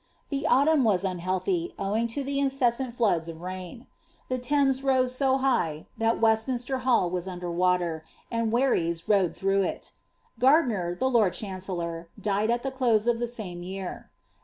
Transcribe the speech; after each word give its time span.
The 0.29 0.47
autumn 0.47 0.83
was 0.83 1.03
unhealthy, 1.03 1.75
owing 1.77 2.07
to 2.07 2.23
the 2.23 2.39
incessant 2.39 2.95
floods 2.95 3.27
of 3.29 3.39
rain. 3.41 3.85
The 4.29 4.39
Thames 4.39 4.81
rose 4.83 5.13
so 5.13 5.37
high, 5.37 5.85
that 5.95 6.19
West 6.19 6.47
minster 6.47 6.79
Hall 6.79 7.07
was 7.07 7.27
under 7.27 7.51
water, 7.51 8.03
and 8.31 8.51
wherries 8.51 9.07
rowed 9.07 9.35
through 9.35 9.63
iL 9.63 9.79
Gardiner, 10.39 10.95
the 10.95 11.07
lord 11.07 11.33
chancellor, 11.33 12.07
died 12.19 12.49
at 12.49 12.63
the 12.63 12.71
close 12.71 13.05
of 13.05 13.19
the 13.19 13.27
same 13.27 13.61
year.' 13.61 14.09